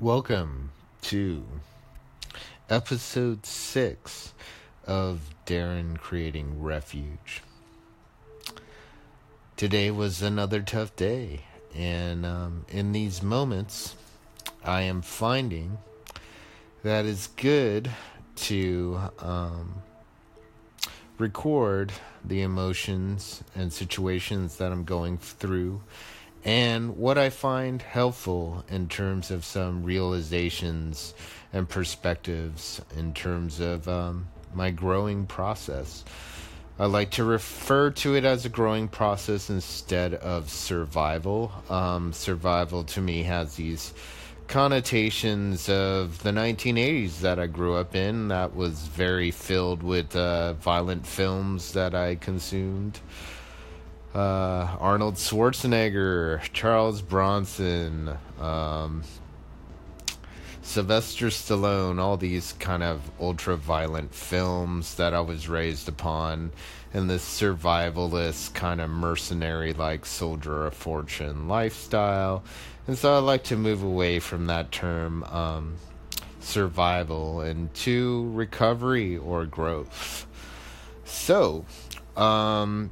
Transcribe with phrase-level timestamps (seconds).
[0.00, 0.70] Welcome
[1.02, 1.44] to
[2.70, 4.32] episode six
[4.86, 7.42] of Darren Creating Refuge.
[9.58, 11.40] Today was another tough day,
[11.74, 13.94] and um, in these moments,
[14.64, 15.76] I am finding
[16.82, 17.90] that it's good
[18.36, 19.82] to um,
[21.18, 21.92] record
[22.24, 25.82] the emotions and situations that I'm going through
[26.44, 31.14] and what I find helpful in terms of some realizations
[31.52, 36.04] and perspectives in terms of um, my growing process.
[36.78, 41.52] I like to refer to it as a growing process instead of survival.
[41.68, 43.92] Um, survival to me has these
[44.48, 50.54] connotations of the 1980s that I grew up in that was very filled with uh,
[50.54, 52.98] violent films that I consumed
[54.14, 59.02] uh, Arnold Schwarzenegger, Charles Bronson, um,
[60.62, 66.52] Sylvester Stallone, all these kind of ultra violent films that I was raised upon,
[66.92, 72.42] and this survivalist kind of mercenary like soldier of fortune lifestyle.
[72.86, 75.76] And so I like to move away from that term um,
[76.40, 80.26] survival and to recovery or growth.
[81.04, 81.64] So,
[82.16, 82.90] um,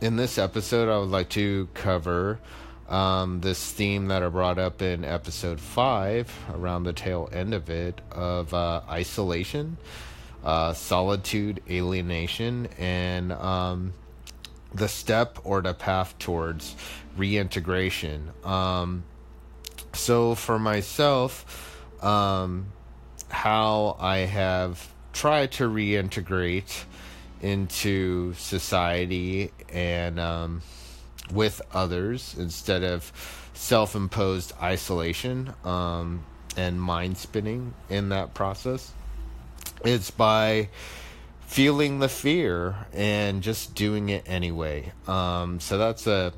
[0.00, 2.38] in this episode, I would like to cover
[2.88, 7.68] um, this theme that I brought up in episode five, around the tail end of
[7.68, 9.76] it, of uh, isolation,
[10.44, 13.92] uh, solitude, alienation, and um,
[14.72, 16.76] the step or the path towards
[17.16, 18.30] reintegration.
[18.44, 19.04] Um,
[19.92, 22.66] so, for myself, um,
[23.28, 26.84] how I have tried to reintegrate
[27.42, 30.62] into society and um,
[31.32, 33.12] with others instead of
[33.54, 36.24] self imposed isolation um,
[36.56, 38.92] and mind spinning in that process.
[39.84, 40.68] It's by
[41.46, 44.92] feeling the fear and just doing it anyway.
[45.06, 46.32] Um, so that's a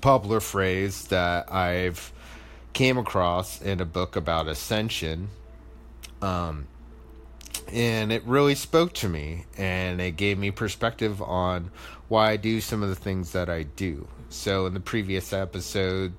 [0.00, 2.12] popular phrase that I've
[2.72, 5.28] came across in a book about ascension.
[6.22, 6.66] Um,
[7.72, 11.70] and it really spoke to me and it gave me perspective on
[12.08, 14.08] why I do some of the things that I do.
[14.28, 16.12] So, in the previous episode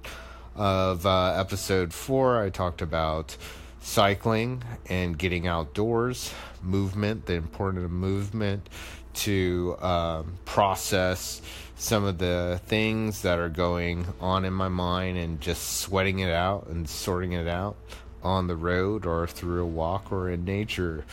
[0.56, 3.38] of uh, episode four, I talked about
[3.82, 8.70] cycling and getting outdoors, movement, the importance of movement
[9.14, 11.42] to um, process
[11.76, 16.32] some of the things that are going on in my mind and just sweating it
[16.32, 17.76] out and sorting it out
[18.24, 21.04] on the road or through a walk or in nature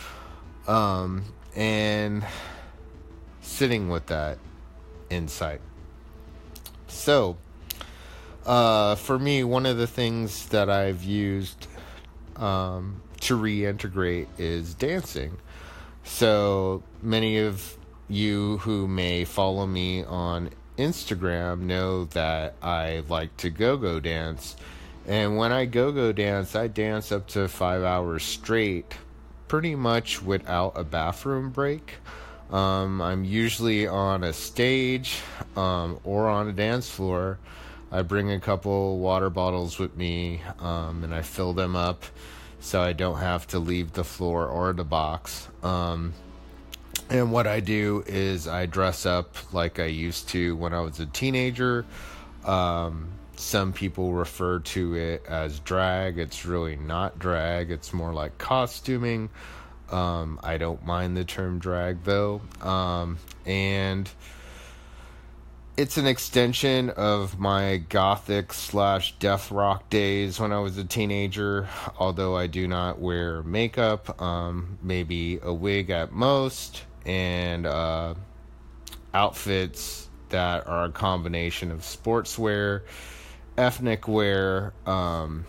[0.69, 1.23] um,
[1.55, 2.23] and
[3.41, 4.37] sitting with that
[5.09, 5.61] insight.
[6.87, 7.37] So,
[8.45, 11.67] uh, for me, one of the things that I've used
[12.35, 15.37] um, to reintegrate is dancing.
[16.03, 17.75] So, many of
[18.07, 24.55] you who may follow me on Instagram know that I like to go go dance.
[25.07, 28.93] And when I go go dance, I dance up to five hours straight
[29.49, 31.95] pretty much without a bathroom break.
[32.51, 35.19] Um, I'm usually on a stage
[35.57, 37.37] um, or on a dance floor.
[37.91, 42.05] I bring a couple water bottles with me um, and I fill them up
[42.61, 45.47] so I don't have to leave the floor or the box.
[45.63, 46.13] Um,
[47.09, 50.99] and what I do is I dress up like I used to when I was
[50.99, 51.85] a teenager.
[52.45, 53.07] Um,
[53.39, 56.19] some people refer to it as drag.
[56.19, 59.29] It's really not drag, it's more like costuming.
[59.89, 62.41] Um, I don't mind the term drag though.
[62.61, 64.09] Um, and
[65.77, 71.69] it's an extension of my gothic slash death rock days when I was a teenager,
[71.97, 78.15] although I do not wear makeup, um, maybe a wig at most, and uh,
[79.13, 82.81] outfits that are a combination of sportswear
[83.59, 85.45] ethnic wear, um,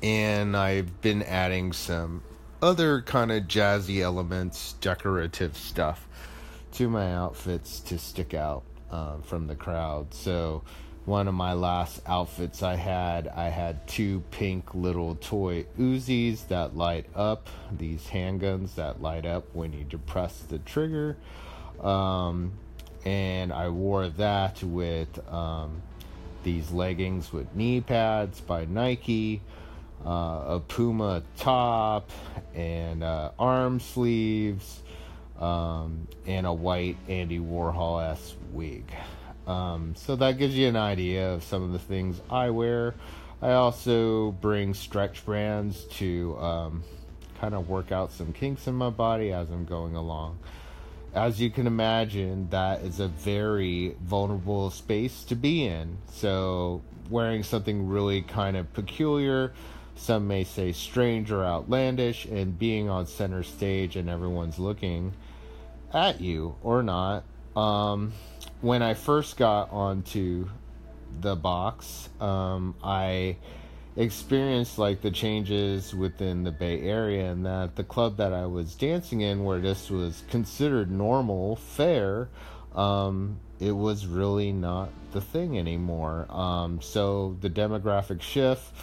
[0.00, 2.22] and I've been adding some
[2.62, 6.06] other kind of jazzy elements, decorative stuff
[6.72, 10.14] to my outfits to stick out um, from the crowd.
[10.14, 10.62] So,
[11.04, 16.76] one of my last outfits I had, I had two pink little toy Uzis that
[16.76, 21.16] light up, these handguns that light up when you depress the trigger.
[21.82, 22.52] Um,
[23.04, 25.82] and I wore that with um,
[26.44, 29.40] these leggings with knee pads by Nike,
[30.06, 32.10] uh, a Puma top,
[32.54, 34.82] and uh, arm sleeves,
[35.40, 38.84] um, and a white Andy Warhol s wig.
[39.46, 42.94] Um, so that gives you an idea of some of the things I wear.
[43.42, 46.84] I also bring stretch bands to um,
[47.40, 50.38] kind of work out some kinks in my body as I'm going along.
[51.14, 55.98] As you can imagine, that is a very vulnerable space to be in.
[56.10, 59.52] So, wearing something really kind of peculiar,
[59.94, 65.12] some may say strange or outlandish, and being on center stage and everyone's looking
[65.92, 67.22] at you or not.
[67.54, 68.12] Um,
[68.60, 70.48] when I first got onto
[71.20, 73.36] the box, um, I
[73.96, 78.74] experienced like the changes within the Bay Area, and that the club that I was
[78.74, 82.28] dancing in, where this was considered normal, fair,
[82.74, 86.26] um, it was really not the thing anymore.
[86.28, 88.74] Um, so the demographic shift,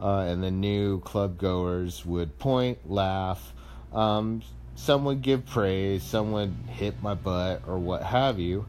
[0.00, 3.52] uh, and the new club goers would point, laugh.
[3.92, 4.42] Um,
[4.76, 8.66] some would give praise, some would hit my butt, or what have you.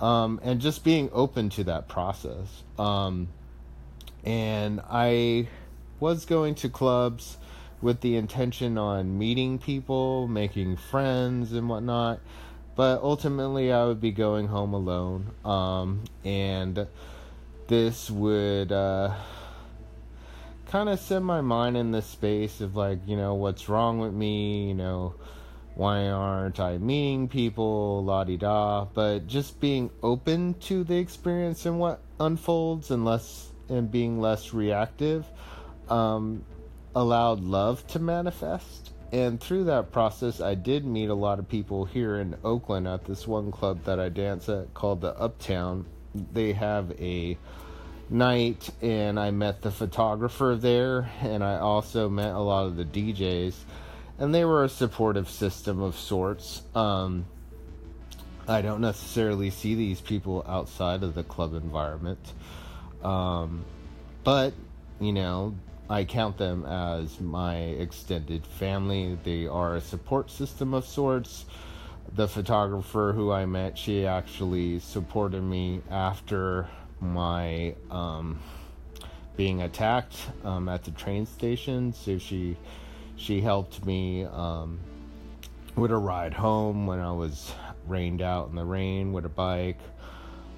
[0.00, 2.62] Um, and just being open to that process.
[4.24, 5.48] And I
[6.00, 7.38] was going to clubs
[7.80, 12.20] with the intention on meeting people, making friends, and whatnot.
[12.74, 15.32] But ultimately, I would be going home alone.
[15.44, 16.86] Um, and
[17.68, 19.14] this would uh,
[20.66, 24.14] kind of set my mind in the space of like, you know, what's wrong with
[24.14, 25.14] me, you know,
[25.74, 28.86] why aren't I meeting people, la di da.
[28.86, 34.52] But just being open to the experience and what unfolds and less and being less
[34.52, 35.26] reactive
[35.88, 36.44] um,
[36.94, 38.92] allowed love to manifest.
[39.12, 43.04] And through that process, I did meet a lot of people here in Oakland at
[43.04, 45.86] this one club that I dance at called the Uptown.
[46.14, 47.36] They have a
[48.08, 52.84] night, and I met the photographer there, and I also met a lot of the
[52.84, 53.54] DJs,
[54.18, 56.62] and they were a supportive system of sorts.
[56.74, 57.26] Um,
[58.48, 62.32] I don't necessarily see these people outside of the club environment.
[63.02, 63.64] Um,
[64.24, 64.54] but,
[65.00, 65.54] you know,
[65.90, 69.18] I count them as my extended family.
[69.24, 71.44] They are a support system of sorts.
[72.14, 76.68] The photographer who I met, she actually supported me after
[77.00, 78.38] my um,
[79.36, 81.92] being attacked um, at the train station.
[81.92, 82.56] So she
[83.16, 84.78] she helped me um,
[85.76, 87.52] with a ride home when I was
[87.86, 89.78] rained out in the rain with a bike.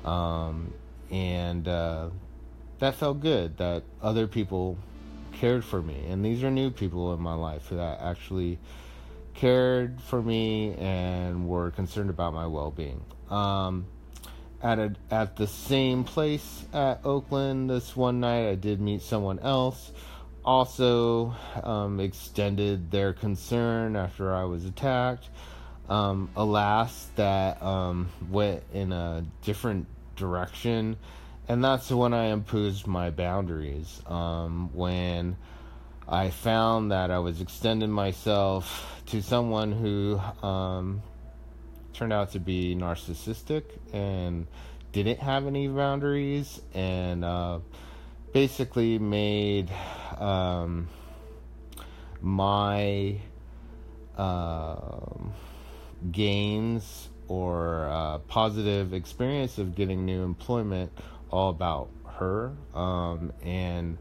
[0.05, 0.73] Um,
[1.11, 2.11] and uh,
[2.79, 4.79] that felt good that other people
[5.33, 6.07] cared for me.
[6.09, 8.59] And these are new people in my life that actually
[9.35, 13.03] cared for me and were concerned about my well-being.
[13.31, 13.87] Um,
[14.63, 19.39] at a, at the same place at Oakland this one night I did meet someone
[19.41, 19.93] else.
[20.45, 25.29] Also um, extended their concern after I was attacked.
[25.89, 29.87] Um, alas that um, went in a different
[30.17, 30.97] direction
[31.49, 34.01] and that's when I imposed my boundaries.
[34.07, 35.37] Um, when
[36.09, 41.03] I found that I was extending myself to someone who um,
[41.93, 44.47] turned out to be narcissistic and
[44.93, 47.59] didn't have any boundaries, and uh,
[48.33, 49.71] basically made
[50.19, 50.89] um,
[52.21, 53.19] my
[54.17, 54.77] uh,
[56.11, 60.93] gains or uh, positive experience of getting new employment
[61.35, 61.89] all about
[62.19, 63.99] her um, and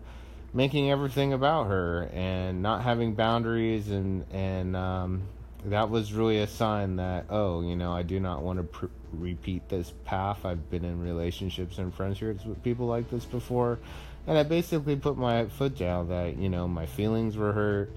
[0.53, 5.23] making everything about her and not having boundaries and and um,
[5.65, 8.85] that was really a sign that oh you know I do not want to pr-
[9.11, 10.45] repeat this path.
[10.45, 13.79] I've been in relationships and friendships with people like this before.
[14.25, 17.91] And I basically put my foot down that you know my feelings were hurt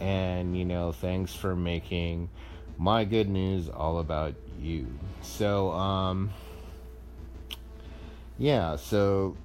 [0.00, 2.30] and you know thanks for making
[2.78, 4.86] my good news all about you.
[5.20, 6.30] So um
[8.40, 9.36] yeah, so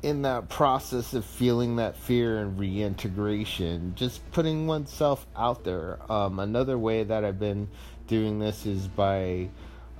[0.00, 5.98] in that process of feeling that fear and reintegration, just putting oneself out there.
[6.10, 7.68] Um, another way that I've been
[8.06, 9.48] doing this is by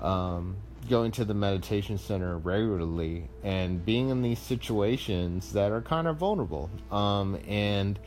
[0.01, 0.57] um,
[0.89, 6.17] going to the meditation center regularly and being in these situations that are kind of
[6.17, 6.71] vulnerable.
[6.93, 7.99] Um, and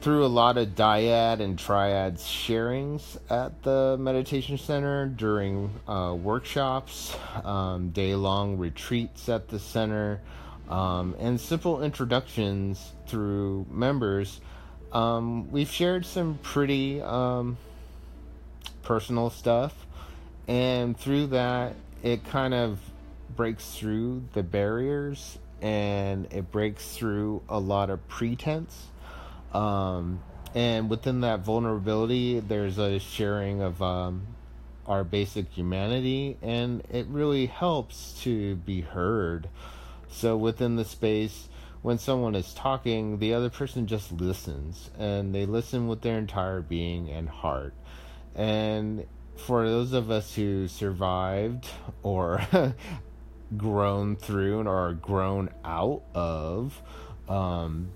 [0.00, 7.14] through a lot of dyad and triad sharings at the meditation center during uh, workshops,
[7.44, 10.18] um, day long retreats at the center,
[10.70, 14.40] um, and simple introductions through members.
[14.90, 17.58] Um, we've shared some pretty um,
[18.82, 19.74] personal stuff,
[20.48, 22.80] and through that, it kind of
[23.36, 28.86] breaks through the barriers and it breaks through a lot of pretense
[29.52, 30.22] um,
[30.54, 34.26] and within that vulnerability, there's a sharing of um,
[34.86, 39.48] our basic humanity, and it really helps to be heard.
[40.08, 41.48] So within the space,
[41.82, 46.60] when someone is talking, the other person just listens and they listen with their entire
[46.60, 47.72] being and heart.
[48.34, 51.66] And for those of us who survived
[52.02, 52.42] or
[53.56, 56.82] grown through or grown out of
[57.28, 57.92] um,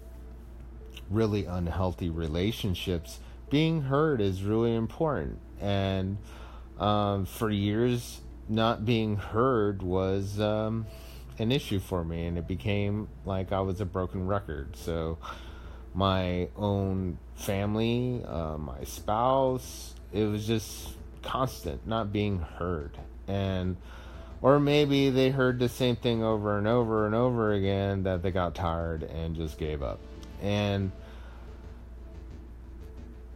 [1.11, 3.21] really unhealthy relationships,
[3.51, 5.39] being heard is really important.
[5.61, 6.19] And
[6.79, 10.87] um, for years, not being heard was um,
[11.39, 14.77] an issue for me, and it became like I was a broken record.
[14.77, 15.19] So,
[15.95, 20.91] my own family, uh, my spouse, it was just
[21.23, 22.99] constant not being heard.
[23.27, 23.77] And,
[24.43, 28.31] or maybe they heard the same thing over and over and over again that they
[28.31, 30.01] got tired and just gave up.
[30.45, 30.93] And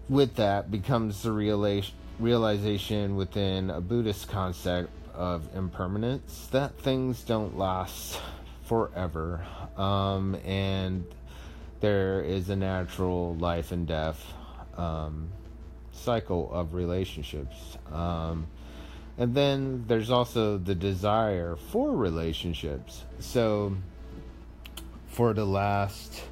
[0.08, 7.56] with that becomes the realization realization within a Buddhist concept of impermanence that things don't
[7.56, 8.20] last
[8.64, 9.46] forever
[9.76, 11.04] um, and
[11.78, 14.20] there is a natural life and death
[14.76, 15.28] um,
[15.92, 17.78] cycle of relationships.
[17.92, 18.46] Um,
[19.16, 23.04] and then there's also the desire for relationships.
[23.20, 23.76] So,
[25.08, 26.22] for the last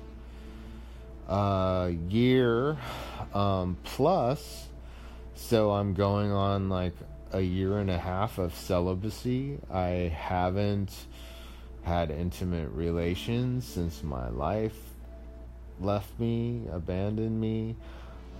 [1.28, 2.76] uh, year
[3.34, 4.68] um, plus,
[5.34, 6.94] so I'm going on like
[7.32, 9.58] a year and a half of celibacy.
[9.70, 10.92] I haven't
[11.82, 14.76] had intimate relations since my life
[15.80, 17.76] left me, abandoned me.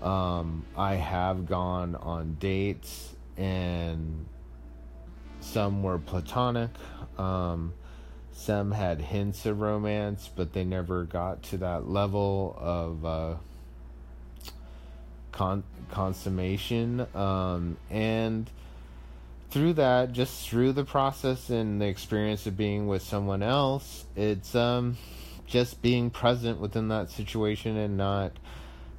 [0.01, 4.25] Um, I have gone on dates and
[5.39, 6.69] some were platonic.
[7.17, 7.73] Um,
[8.37, 13.35] some had hints of romance, but they never got to that level of uh,
[15.31, 17.07] con- consummation.
[17.15, 18.49] Um, and
[19.49, 24.53] through that, just through the process and the experience of being with someone else, it's
[24.53, 24.97] um,
[25.47, 28.33] just being present within that situation and not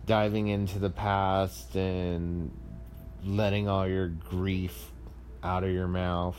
[0.05, 2.51] diving into the past and
[3.25, 4.91] letting all your grief
[5.45, 6.37] out of your mouth.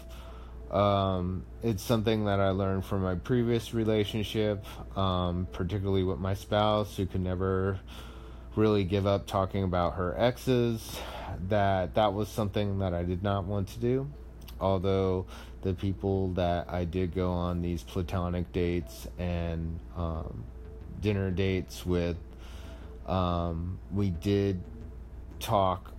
[0.72, 4.66] Um, it's something that I learned from my previous relationship,
[4.98, 7.80] um, particularly with my spouse, who could never
[8.56, 11.00] really give up talking about her exes.
[11.48, 14.10] That that was something that I did not want to do.
[14.60, 15.26] Although
[15.62, 20.44] the people that I did go on these platonic dates and um,
[21.02, 22.18] dinner dates with
[23.08, 24.62] um, we did
[25.40, 25.92] talk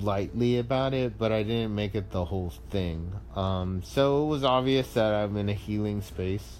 [0.00, 3.12] lightly about it, but I didn't make it the whole thing.
[3.34, 6.58] Um, so it was obvious that I'm in a healing space,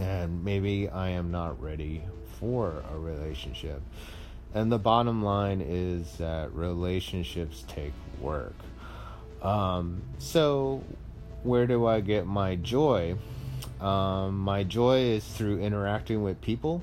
[0.00, 2.02] and maybe I am not ready
[2.38, 3.82] for a relationship.
[4.54, 8.54] And the bottom line is that relationships take work.
[9.42, 10.82] Um, so,
[11.42, 13.16] where do I get my joy?
[13.80, 16.82] Um, my joy is through interacting with people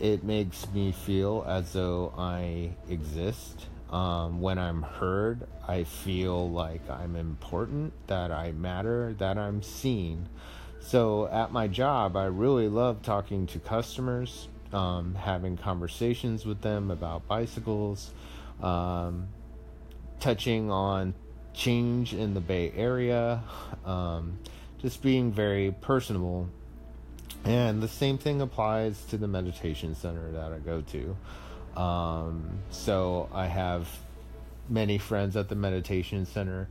[0.00, 3.66] it makes me feel as though I exist.
[3.90, 10.28] Um, when I'm heard, I feel like I'm important, that I matter, that I'm seen.
[10.80, 16.90] So at my job, I really love talking to customers, um, having conversations with them
[16.90, 18.10] about bicycles,
[18.62, 19.28] um,
[20.20, 21.14] touching on
[21.54, 23.42] change in the Bay Area,
[23.86, 24.38] um,
[24.80, 26.48] just being very personable
[27.44, 31.16] and the same thing applies to the meditation center that I go to.
[31.76, 33.88] Um, so I have
[34.68, 36.68] many friends at the meditation center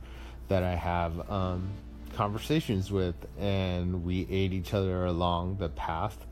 [0.48, 1.70] that I have um,
[2.14, 6.26] conversations with, and we aid each other along the path.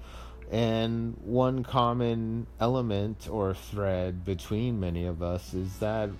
[0.51, 6.11] And one common element or thread between many of us is that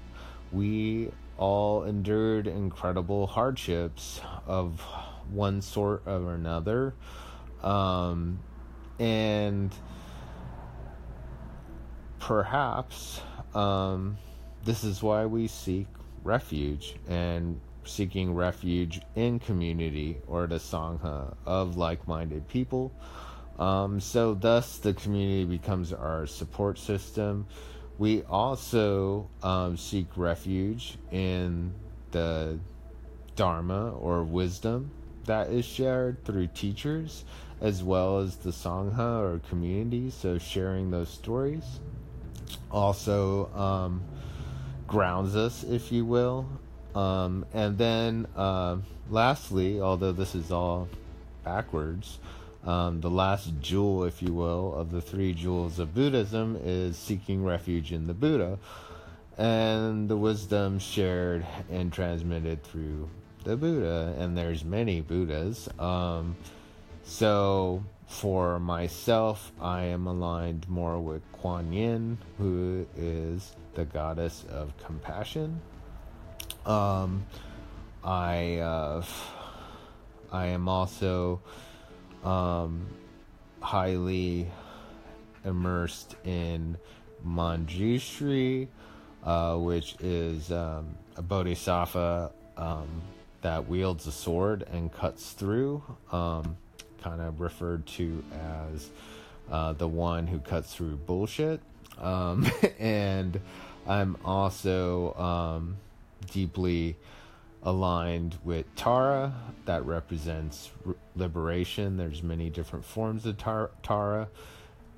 [0.51, 4.81] we all endured incredible hardships of
[5.31, 6.95] one sort or another
[7.63, 8.39] um,
[8.99, 9.75] and
[12.27, 13.21] perhaps
[13.55, 14.19] um,
[14.65, 15.87] this is why we seek
[16.25, 22.93] refuge and seeking refuge in community or the Sangha of like minded people.
[23.61, 27.47] Um, so, thus, the community becomes our support system.
[27.97, 31.73] We also um, seek refuge in
[32.11, 32.59] the
[33.37, 34.91] Dharma or wisdom
[35.27, 37.25] that is shared through teachers
[37.61, 40.11] as well as the Sangha or community.
[40.11, 41.79] So sharing those stories
[42.71, 44.03] also um,
[44.87, 46.47] grounds us, if you will.
[46.95, 48.79] Um, and then, uh,
[49.11, 50.89] lastly, although this is all
[51.45, 52.19] backwards,
[52.65, 57.45] um, the last jewel, if you will, of the three jewels of Buddhism is seeking
[57.45, 58.59] refuge in the Buddha
[59.39, 63.09] and the wisdom shared and transmitted through
[63.45, 64.15] the Buddha.
[64.19, 65.69] And there's many Buddhas.
[65.79, 66.37] Um,
[67.07, 74.77] So for myself, I am aligned more with Kuan Yin, who is the goddess of
[74.79, 75.61] compassion.
[76.65, 77.27] Um,
[78.03, 79.05] I uh,
[80.33, 81.41] I am also
[82.25, 82.87] um,
[83.61, 84.51] highly
[85.45, 86.77] immersed in
[87.27, 88.69] Manjushri,
[89.25, 92.89] uh, which is um, a bodhisattva um,
[93.43, 95.83] that wields a sword and cuts through,
[96.13, 96.57] um,
[97.07, 98.91] kind of referred to as
[99.51, 101.61] uh, the one who cuts through bullshit.
[102.01, 103.41] Um, and
[103.87, 105.77] I'm also um,
[106.33, 106.97] deeply
[107.63, 109.33] aligned with Tara
[109.67, 110.71] that represents
[111.15, 111.97] liberation.
[111.97, 114.29] There's many different forms of tar- Tara,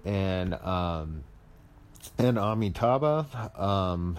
[0.07, 1.25] and um,
[2.17, 4.19] and Amitabha, um,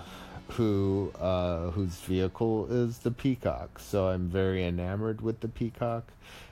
[0.50, 3.80] who uh, whose vehicle is the peacock.
[3.80, 6.12] So I'm very enamored with the peacock,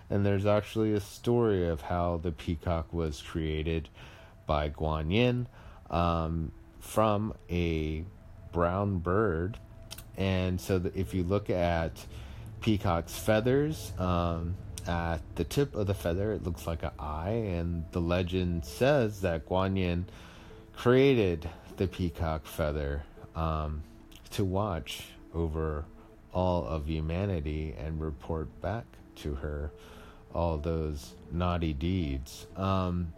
[0.10, 3.90] and there's actually a story of how the peacock was created
[4.46, 5.48] by Guan Yin
[5.90, 8.06] um, from a
[8.52, 9.58] brown bird.
[10.16, 12.06] And so if you look at
[12.62, 14.56] peacock's feathers, um,
[14.88, 19.22] at the tip of the feather, it looks like an eye, and the legend says
[19.22, 20.06] that Guan Yin
[20.76, 23.04] created the peacock feather
[23.36, 23.84] um,
[24.32, 25.86] to watch over
[26.38, 29.72] all of humanity and report back to her
[30.36, 32.46] all those naughty deeds.
[32.56, 33.12] Um,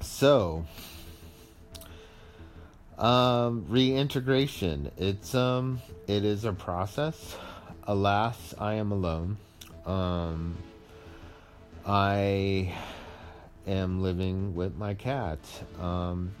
[0.00, 0.66] so,
[2.98, 4.90] um, reintegration.
[4.98, 7.36] It's um, it is a process.
[7.84, 9.36] Alas, I am alone.
[9.86, 10.56] Um,
[11.86, 12.74] I
[13.68, 15.38] am living with my cat.
[15.80, 16.34] Um,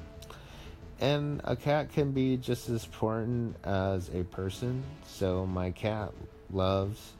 [1.00, 4.82] and a cat can be just as important as a person.
[5.06, 6.12] So my cat
[6.52, 7.12] loves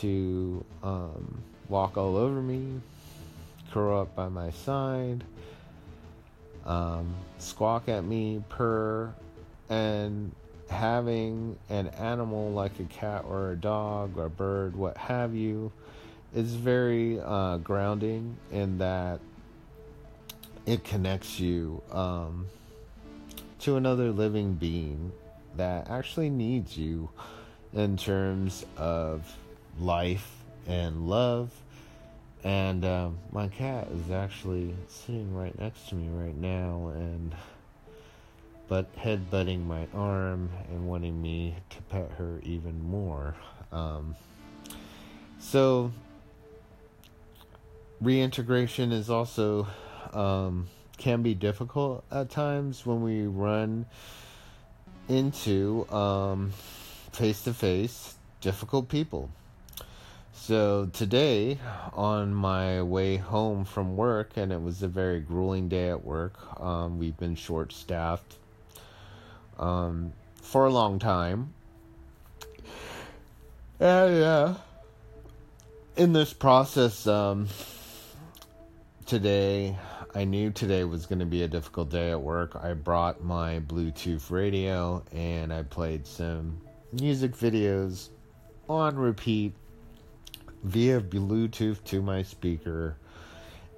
[0.00, 2.80] to um, walk all over me,
[3.70, 5.24] curl up by my side
[6.64, 9.12] um, squawk at me, purr,
[9.68, 10.32] and
[10.68, 15.70] having an animal like a cat or a dog or a bird, what have you,
[16.34, 19.20] is very uh, grounding in that
[20.66, 22.46] it connects you um,
[23.64, 25.10] to another living being
[25.56, 27.08] that actually needs you
[27.72, 29.36] in terms of
[29.78, 30.30] life
[30.66, 31.50] and love
[32.44, 37.34] and um, my cat is actually sitting right next to me right now and
[38.68, 43.34] but head-butting my arm and wanting me to pet her even more.
[43.72, 44.14] Um,
[45.38, 45.90] so
[48.00, 49.66] reintegration is also
[50.12, 53.86] um, can be difficult at times when we run
[55.08, 55.86] into
[57.12, 59.30] face to face difficult people.
[60.34, 61.58] So today,
[61.94, 66.60] on my way home from work, and it was a very grueling day at work,
[66.60, 68.36] um, we've been short staffed
[69.58, 71.54] um, for a long time.
[73.80, 74.54] And uh,
[75.96, 77.48] in this process, um,
[79.06, 79.76] today,
[80.16, 82.56] I knew today was going to be a difficult day at work.
[82.62, 86.60] I brought my Bluetooth radio and I played some
[86.92, 88.10] music videos
[88.68, 89.56] on repeat
[90.62, 92.96] via Bluetooth to my speaker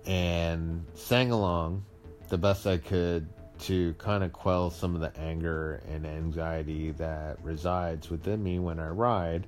[0.05, 1.87] and sang along
[2.29, 3.27] the best I could
[3.61, 8.79] to kind of quell some of the anger and anxiety that resides within me when
[8.79, 9.46] I ride.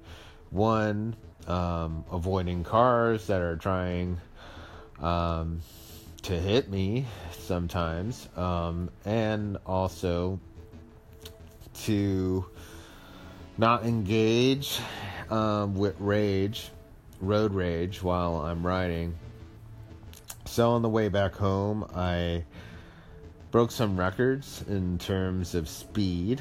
[0.49, 4.19] One, um, avoiding cars that are trying
[5.01, 5.61] um,
[6.23, 10.39] to hit me sometimes, um, and also
[11.85, 12.45] to
[13.57, 14.81] not engage
[15.31, 16.71] um, with rage
[17.21, 19.15] road rage while I'm riding.
[20.45, 22.45] So on the way back home, I
[23.51, 26.41] broke some records in terms of speed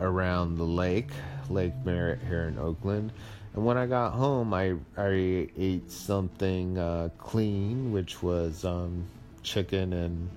[0.00, 1.10] around the lake,
[1.48, 3.12] Lake Merritt here in Oakland.
[3.54, 9.06] And when I got home, I I ate something uh, clean, which was um,
[9.46, 10.28] chicken and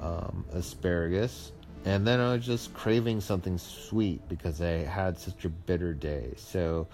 [0.00, 1.52] um, asparagus.
[1.84, 6.32] And then I was just craving something sweet because I had such a bitter day.
[6.36, 6.88] So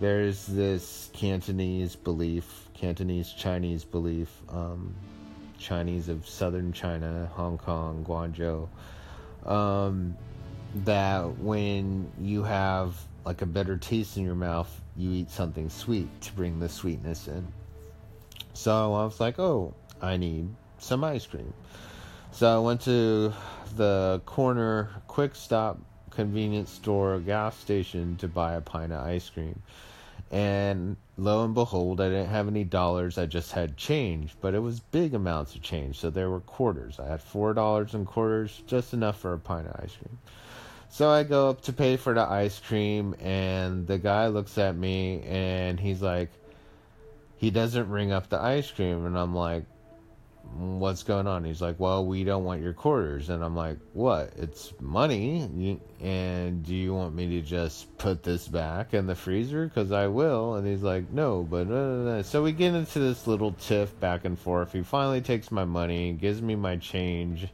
[0.00, 4.94] there's this Cantonese belief, Cantonese Chinese belief, um,
[5.58, 8.68] Chinese of southern China, Hong Kong, Guangzhou,
[9.46, 10.16] um,
[10.84, 12.94] that when you have
[13.26, 17.28] like a bitter taste in your mouth, you eat something sweet to bring the sweetness
[17.28, 17.46] in.
[18.54, 20.48] So I was like, oh, I need
[20.80, 21.54] some ice cream.
[22.32, 23.32] So I went to
[23.76, 25.78] the corner quick stop
[26.10, 29.62] convenience store gas station to buy a pint of ice cream
[30.30, 33.18] And lo and behold, I didn't have any dollars.
[33.18, 35.98] I just had change, but it was big amounts of change.
[35.98, 37.00] So there were quarters.
[37.00, 40.18] I had four dollars in quarters, just enough for a pint of ice cream.
[40.88, 44.76] So I go up to pay for the ice cream, and the guy looks at
[44.76, 46.30] me and he's like,
[47.36, 49.06] he doesn't ring up the ice cream.
[49.06, 49.64] And I'm like,
[50.56, 51.44] what's going on?
[51.44, 53.30] He's like, well, we don't want your quarters.
[53.30, 54.32] And I'm like, what?
[54.36, 55.80] It's money.
[56.00, 59.66] And do you want me to just put this back in the freezer?
[59.66, 60.54] Because I will.
[60.54, 64.38] And he's like, no, but uh, so we get into this little tiff back and
[64.38, 64.72] forth.
[64.72, 67.46] He finally takes my money, gives me my change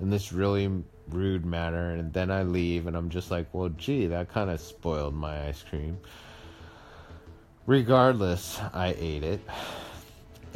[0.00, 0.70] in this really
[1.08, 1.90] rude manner.
[1.92, 2.86] And then I leave.
[2.86, 5.98] And I'm just like, well, gee, that kind of spoiled my ice cream.
[7.66, 9.40] Regardless, I ate it.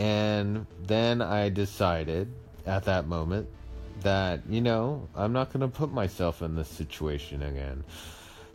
[0.00, 2.32] And then I decided
[2.64, 3.46] at that moment
[4.00, 7.84] that, you know, I'm not going to put myself in this situation again.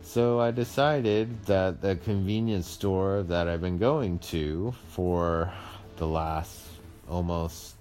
[0.02, 5.52] So I decided that the convenience store that I've been going to for
[5.98, 6.62] the last
[7.08, 7.76] almost,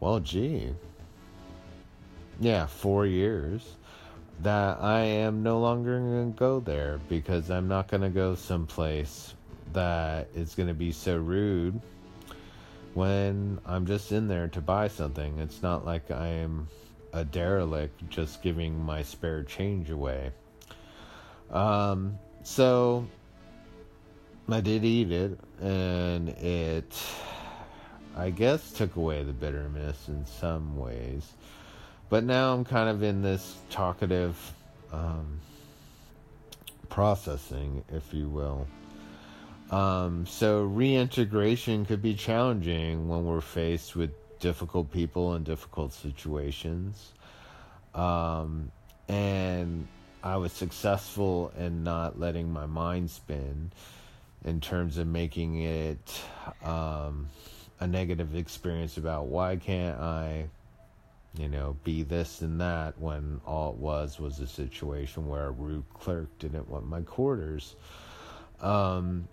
[0.00, 0.74] well, gee,
[2.40, 3.76] yeah, four years,
[4.40, 8.34] that I am no longer going to go there because I'm not going to go
[8.34, 9.34] someplace
[9.72, 11.80] that it's going to be so rude
[12.94, 15.38] when I'm just in there to buy something.
[15.38, 16.68] It's not like I am
[17.12, 20.32] a derelict just giving my spare change away.
[21.50, 23.06] Um, so
[24.48, 27.00] I did eat it, and it,
[28.16, 31.32] I guess, took away the bitterness in some ways.
[32.08, 34.36] But now I'm kind of in this talkative
[34.92, 35.40] um,
[36.88, 38.66] processing, if you will.
[39.72, 47.12] Um, so reintegration could be challenging when we're faced with difficult people and difficult situations.
[47.94, 48.70] Um,
[49.08, 49.88] and
[50.22, 53.72] I was successful in not letting my mind spin
[54.44, 56.20] in terms of making it
[56.62, 57.28] um,
[57.80, 60.48] a negative experience about why can't I,
[61.38, 65.50] you know, be this and that when all it was was a situation where a
[65.50, 67.74] rude clerk didn't want my quarters.
[68.60, 69.28] Um,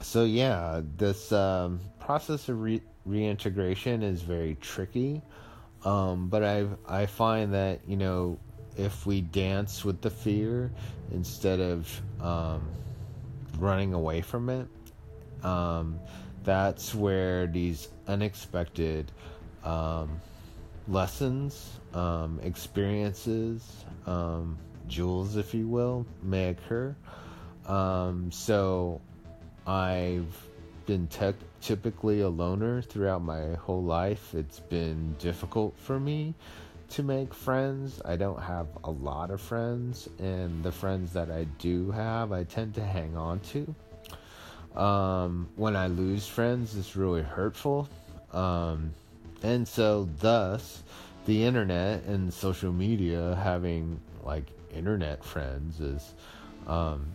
[0.00, 5.22] so yeah, this um, process of re- reintegration is very tricky.
[5.84, 8.38] Um, but I I find that you know
[8.76, 10.70] if we dance with the fear
[11.12, 12.62] instead of um,
[13.58, 14.66] running away from it,
[15.44, 15.98] um,
[16.44, 19.12] that's where these unexpected
[19.64, 20.20] um,
[20.88, 23.84] lessons, um, experiences,
[24.88, 26.96] jewels, if you will, may occur.
[28.30, 29.00] so
[29.66, 30.48] I've
[30.86, 34.34] been te- typically a loner throughout my whole life.
[34.34, 36.34] It's been difficult for me
[36.90, 38.02] to make friends.
[38.04, 42.44] I don't have a lot of friends, and the friends that I do have, I
[42.44, 43.74] tend to hang on to.
[44.78, 47.88] Um, when I lose friends, it's really hurtful.
[48.32, 48.92] Um,
[49.42, 50.82] and so, thus,
[51.26, 54.44] the internet and social media having like
[54.74, 56.14] internet friends is
[56.66, 57.06] um,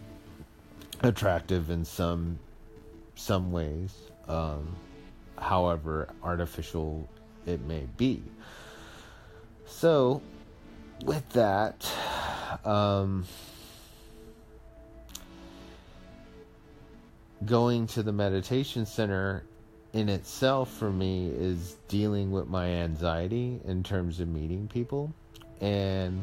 [1.01, 2.39] attractive in some
[3.15, 3.95] some ways,
[4.27, 4.75] um,
[5.37, 7.07] however artificial
[7.45, 8.21] it may be.
[9.65, 10.21] So,
[11.03, 11.89] with that,
[12.63, 13.25] um,
[17.45, 19.43] going to the meditation center
[19.93, 25.11] in itself for me is dealing with my anxiety in terms of meeting people
[25.61, 26.21] and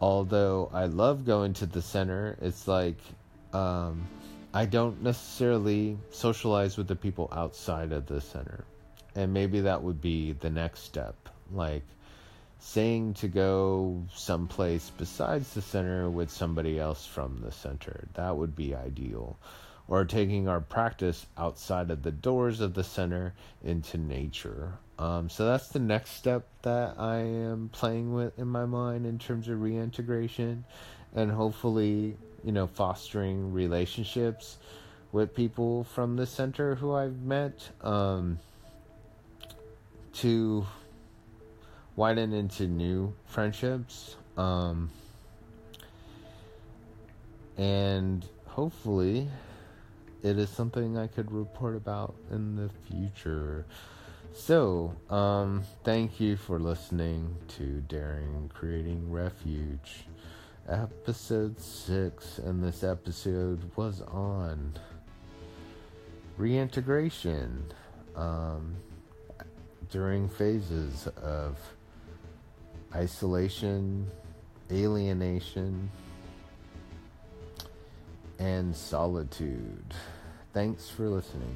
[0.00, 2.98] although I love going to the center, it's like
[3.52, 4.06] um,
[4.54, 8.64] I don't necessarily socialize with the people outside of the center.
[9.14, 11.14] And maybe that would be the next step.
[11.52, 11.84] Like
[12.58, 18.08] saying to go someplace besides the center with somebody else from the center.
[18.14, 19.38] That would be ideal.
[19.88, 24.78] Or taking our practice outside of the doors of the center into nature.
[24.98, 29.18] Um, so that's the next step that I am playing with in my mind in
[29.18, 30.64] terms of reintegration.
[31.14, 34.56] And hopefully you know, fostering relationships
[35.10, 38.38] with people from the center who I've met um,
[40.14, 40.64] to
[41.96, 44.14] widen into new friendships.
[44.36, 44.90] Um,
[47.58, 49.28] and hopefully,
[50.22, 53.66] it is something I could report about in the future.
[54.34, 60.04] So, um, thank you for listening to Darren Creating Refuge
[60.68, 64.72] episode 6, and this episode was on
[66.36, 67.64] reintegration
[68.16, 68.74] um,
[69.90, 71.58] during phases of
[72.94, 74.06] isolation,
[74.70, 75.90] alienation,
[78.38, 79.94] and solitude.
[80.52, 81.54] Thanks for listening.